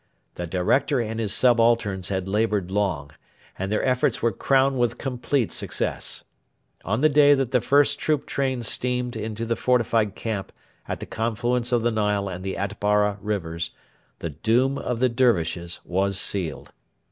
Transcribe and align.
The 0.33 0.47
director 0.47 0.99
and 0.99 1.19
his 1.19 1.31
subalterns 1.31 2.09
had 2.09 2.27
laboured 2.27 2.71
long, 2.71 3.11
and 3.59 3.71
their 3.71 3.85
efforts 3.85 4.19
were 4.19 4.31
crowned 4.31 4.79
with 4.79 4.97
complete 4.97 5.51
success. 5.51 6.23
On 6.83 7.01
the 7.01 7.07
day 7.07 7.35
that 7.35 7.51
the 7.51 7.61
first 7.61 7.99
troop 7.99 8.25
train 8.25 8.63
steamed 8.63 9.15
into 9.15 9.45
the 9.45 9.55
fortified 9.55 10.15
camp 10.15 10.51
at 10.87 11.01
the 11.01 11.05
confluence 11.05 11.71
of 11.71 11.83
the 11.83 11.91
Nile 11.91 12.27
and 12.27 12.43
the 12.43 12.57
Atbara 12.57 13.19
rivers 13.21 13.69
the 14.17 14.31
doom 14.31 14.79
of 14.79 15.01
the 15.01 15.07
Dervishes 15.09 15.81
was 15.85 16.19
sealed. 16.19 16.71